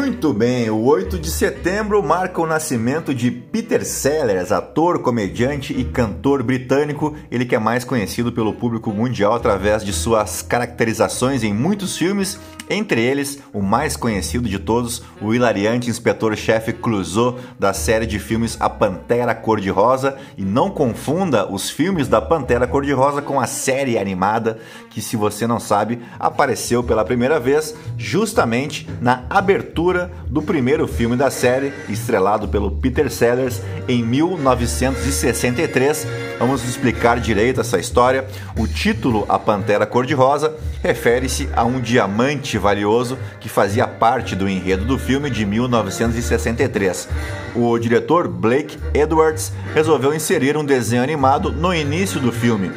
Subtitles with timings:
[0.00, 5.84] Muito bem, o 8 de setembro marca o nascimento de Peter Sellers, ator, comediante e
[5.84, 7.14] cantor britânico.
[7.30, 12.40] Ele que é mais conhecido pelo público mundial através de suas caracterizações em muitos filmes,
[12.70, 18.56] entre eles o mais conhecido de todos, o hilariante inspetor-chefe Clouseau da série de filmes
[18.58, 20.16] A Pantera Cor-de-Rosa.
[20.38, 25.46] E não confunda os filmes da Pantera Cor-de-Rosa com a série animada que, se você
[25.46, 32.48] não sabe, apareceu pela primeira vez justamente na abertura do primeiro filme da série, estrelado
[32.48, 36.06] pelo Peter Sellers em 1963.
[36.38, 38.26] Vamos explicar direito essa história.
[38.58, 44.84] O título A Pantera Cor-de-Rosa refere-se a um diamante valioso que fazia parte do enredo
[44.84, 47.08] do filme de 1963.
[47.54, 52.72] O diretor Blake Edwards resolveu inserir um desenho animado no início do filme.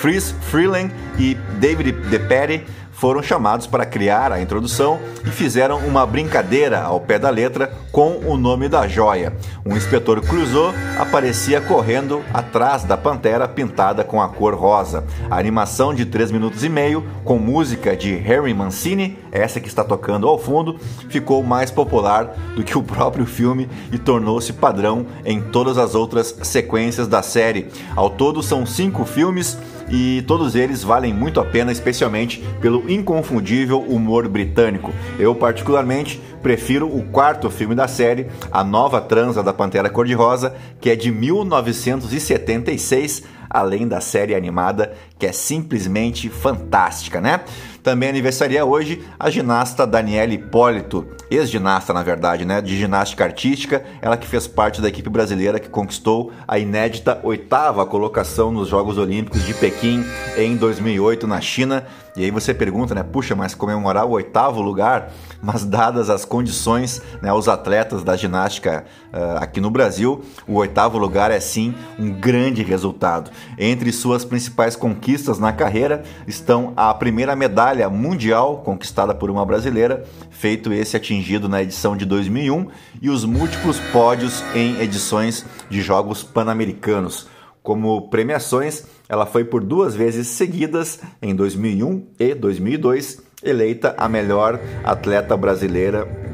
[0.00, 2.64] Fritz Freeland e David DePatie
[2.96, 8.20] foram chamados para criar a introdução e fizeram uma brincadeira ao pé da letra com
[8.24, 9.34] o nome da joia.
[9.66, 15.04] O inspetor Clouseau aparecia correndo atrás da pantera pintada com a cor rosa.
[15.30, 19.84] A animação de 3 minutos e meio, com música de Harry Mancini, essa que está
[19.84, 20.78] tocando ao fundo,
[21.10, 26.34] ficou mais popular do que o próprio filme e tornou-se padrão em todas as outras
[26.42, 27.66] sequências da série.
[27.94, 33.80] Ao todo são cinco filmes e todos eles valem muito a pena, especialmente pelo inconfundível
[33.80, 34.92] humor britânico.
[35.18, 40.90] Eu, particularmente, prefiro o quarto filme da série, A Nova Transa da Pantera Cor-de-Rosa, que
[40.90, 47.40] é de 1976 além da série animada que é simplesmente fantástica, né?
[47.82, 54.16] Também aniversaria hoje a ginasta Daniela Hipólito, ex-ginasta na verdade, né, de ginástica artística, ela
[54.16, 59.44] que fez parte da equipe brasileira que conquistou a inédita oitava colocação nos Jogos Olímpicos
[59.44, 60.04] de Pequim
[60.36, 61.86] em 2008 na China.
[62.16, 67.00] E aí você pergunta, né, puxa, mas comemorar o oitavo lugar, mas dadas as condições,
[67.22, 72.10] né, os atletas da ginástica uh, aqui no Brasil, o oitavo lugar é sim um
[72.10, 73.30] grande resultado.
[73.58, 75.05] Entre suas principais conquistas
[75.38, 81.62] na carreira estão a primeira medalha mundial conquistada por uma brasileira, feito esse atingido na
[81.62, 82.66] edição de 2001,
[83.00, 87.28] e os múltiplos pódios em edições de Jogos Pan-Americanos.
[87.62, 94.60] Como premiações, ela foi por duas vezes seguidas, em 2001 e 2002, eleita a melhor
[94.84, 96.25] atleta brasileira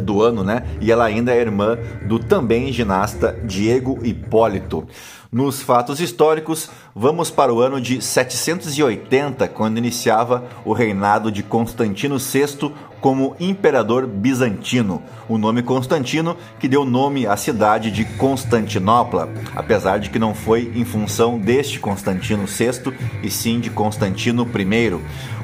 [0.00, 0.64] do ano, né?
[0.80, 4.86] E ela ainda é irmã do também ginasta Diego Hipólito.
[5.34, 12.18] Nos fatos históricos, vamos para o ano de 780, quando iniciava o reinado de Constantino
[12.18, 12.72] VI
[13.04, 15.02] como imperador bizantino.
[15.28, 20.72] O nome Constantino que deu nome à cidade de Constantinopla, apesar de que não foi
[20.74, 24.98] em função deste Constantino VI e sim de Constantino I.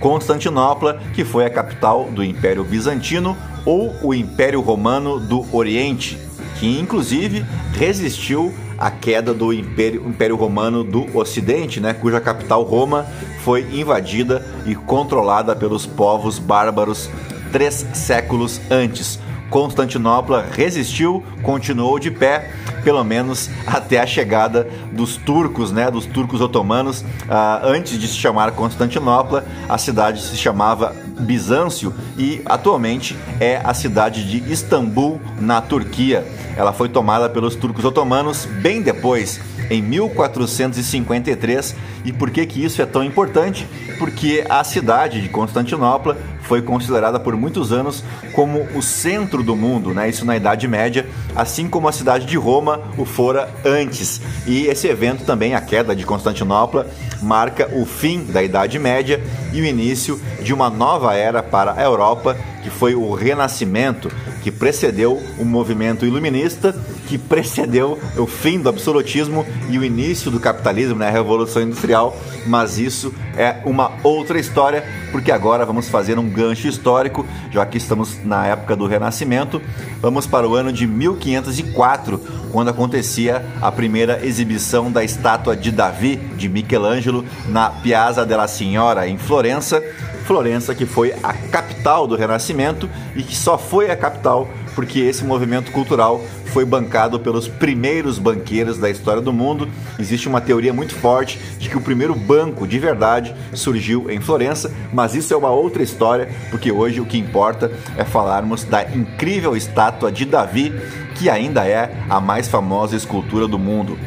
[0.00, 6.18] Constantinopla, que foi a capital do Império Bizantino ou o Império Romano do Oriente,
[6.58, 7.46] que inclusive
[7.78, 13.06] resistiu à queda do Império, Império Romano do Ocidente, né, cuja capital Roma
[13.44, 17.08] foi invadida e controlada pelos povos bárbaros
[17.54, 19.20] três séculos antes.
[19.48, 22.50] Constantinopla resistiu, continuou de pé,
[22.82, 27.02] pelo menos até a chegada dos turcos, né, dos turcos otomanos.
[27.02, 33.72] Uh, antes de se chamar Constantinopla, a cidade se chamava Bizâncio e atualmente é a
[33.72, 36.26] cidade de Istambul, na Turquia.
[36.56, 41.74] Ela foi tomada pelos turcos otomanos bem depois em 1453.
[42.04, 43.66] E por que, que isso é tão importante?
[43.98, 49.94] Porque a cidade de Constantinopla foi considerada por muitos anos como o centro do mundo,
[49.94, 50.08] né?
[50.08, 54.20] Isso na Idade Média, assim como a cidade de Roma o fora antes.
[54.46, 56.86] E esse evento também, a queda de Constantinopla,
[57.22, 61.82] marca o fim da Idade Média e o início de uma nova era para a
[61.82, 64.10] Europa, que foi o Renascimento,
[64.42, 66.74] que precedeu o movimento iluminista,
[67.06, 72.16] que precedeu o fim do absolutismo e o início do capitalismo, né, a Revolução Industrial.
[72.46, 77.78] Mas isso é uma outra história, porque agora vamos fazer um gancho histórico, já que
[77.78, 79.60] estamos na época do Renascimento.
[80.00, 82.18] Vamos para o ano de 1504,
[82.52, 89.08] quando acontecia a primeira exibição da estátua de Davi de Michelangelo na Piazza della Signora
[89.08, 89.82] em Florença.
[90.24, 95.24] Florença que foi a capital do Renascimento e que só foi a capital porque esse
[95.24, 99.68] movimento cultural foi bancado pelos primeiros banqueiros da história do mundo.
[99.98, 104.72] Existe uma teoria muito forte de que o primeiro banco de verdade surgiu em Florença,
[104.92, 109.56] mas isso é uma outra história, porque hoje o que importa é falarmos da incrível
[109.56, 110.72] estátua de Davi,
[111.14, 113.98] que ainda é a mais famosa escultura do mundo.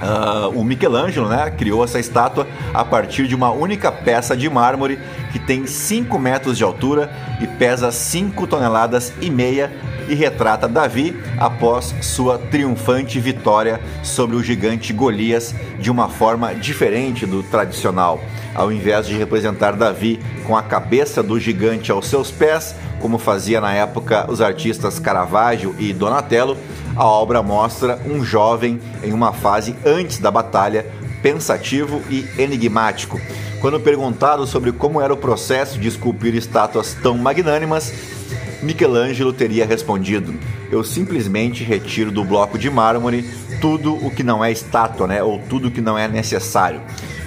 [0.00, 4.98] Uh, o Michelangelo né, criou essa estátua a partir de uma única peça de mármore
[5.30, 7.10] que tem 5 metros de altura
[7.40, 9.70] e pesa 5 toneladas e meia
[10.08, 17.26] e retrata Davi após sua triunfante vitória sobre o gigante Golias de uma forma diferente
[17.26, 18.20] do tradicional.
[18.54, 23.60] Ao invés de representar Davi com a cabeça do gigante aos seus pés, como fazia
[23.60, 26.56] na época os artistas Caravaggio e Donatello,
[26.94, 30.86] a obra mostra um jovem em uma fase antes da batalha,
[31.22, 33.20] pensativo e enigmático.
[33.60, 37.92] Quando perguntado sobre como era o processo de esculpir estátuas tão magnânimas,
[38.62, 40.34] Michelangelo teria respondido:
[40.70, 43.24] Eu simplesmente retiro do bloco de mármore
[43.60, 45.22] tudo o que não é estátua, né?
[45.22, 46.80] Ou tudo o que não é necessário.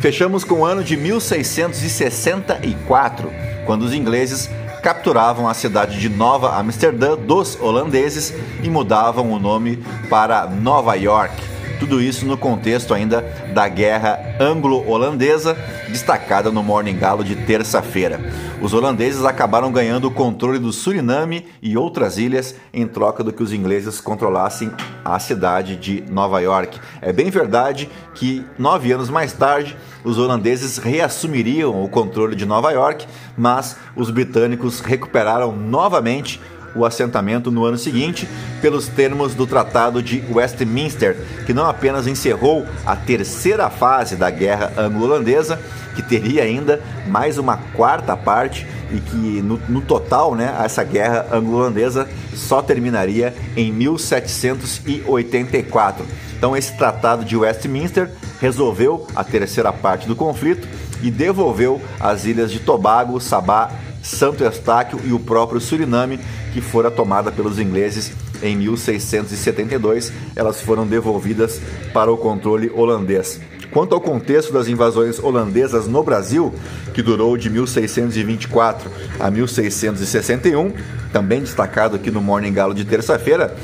[0.00, 3.32] Fechamos com o ano de 1664,
[3.64, 4.50] quando os ingleses
[4.84, 11.53] capturavam a cidade de Nova Amsterdã dos holandeses e mudavam o nome para Nova York.
[11.78, 13.22] Tudo isso no contexto ainda
[13.52, 15.56] da guerra anglo-holandesa,
[15.88, 18.20] destacada no Morning Galo de terça-feira.
[18.60, 23.42] Os holandeses acabaram ganhando o controle do Suriname e outras ilhas em troca do que
[23.42, 24.70] os ingleses controlassem
[25.04, 26.80] a cidade de Nova York.
[27.02, 32.70] É bem verdade que nove anos mais tarde os holandeses reassumiriam o controle de Nova
[32.70, 33.06] York,
[33.36, 36.40] mas os britânicos recuperaram novamente
[36.74, 38.28] o assentamento no ano seguinte,
[38.60, 41.16] pelos termos do Tratado de Westminster,
[41.46, 45.58] que não apenas encerrou a terceira fase da Guerra Anglo-Holandesa,
[45.94, 51.26] que teria ainda mais uma quarta parte e que no, no total, né, essa guerra
[51.32, 56.04] anglo-holandesa só terminaria em 1784.
[56.36, 58.10] Então esse tratado de Westminster
[58.40, 60.68] resolveu a terceira parte do conflito
[61.02, 63.70] e devolveu as ilhas de Tobago, Sabá,
[64.04, 66.20] Santo Estáquio e o próprio Suriname,
[66.52, 68.12] que fora tomada pelos ingleses
[68.42, 70.12] em 1672.
[70.36, 71.60] Elas foram devolvidas
[71.92, 73.40] para o controle holandês.
[73.72, 76.54] Quanto ao contexto das invasões holandesas no Brasil,
[76.92, 80.72] que durou de 1624 a 1661,
[81.12, 83.56] também destacado aqui no Morning Galo de terça-feira,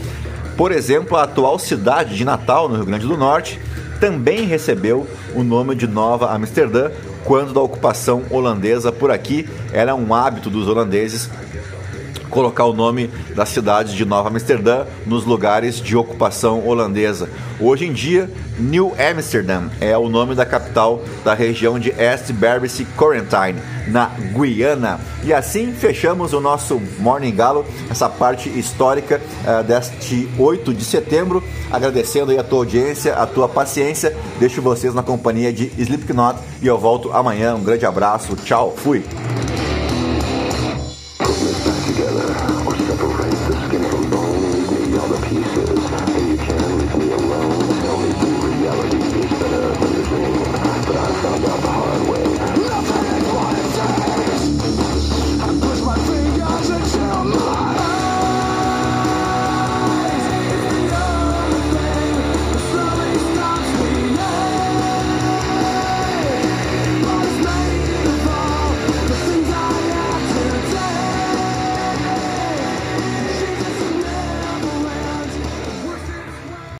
[0.56, 3.60] por exemplo, a atual cidade de Natal, no Rio Grande do Norte,
[4.00, 6.90] também recebeu o nome de Nova Amsterdã
[7.24, 9.48] quando da ocupação holandesa por aqui.
[9.72, 11.28] Era um hábito dos holandeses
[12.30, 17.28] colocar o nome da cidade de Nova Amsterdã nos lugares de ocupação holandesa.
[17.60, 22.86] Hoje em dia, New Amsterdam é o nome da capital da região de East Berbice
[22.96, 25.00] Quarantine, na Guiana.
[25.24, 31.42] E assim fechamos o nosso Morning Galo, essa parte histórica uh, deste 8 de setembro.
[31.70, 34.16] Agradecendo a tua audiência, a tua paciência.
[34.38, 37.54] Deixo vocês na companhia de Slipknot e eu volto amanhã.
[37.54, 39.04] Um grande abraço, tchau, fui!
[45.52, 45.66] But
[50.96, 52.39] I found out the hard way.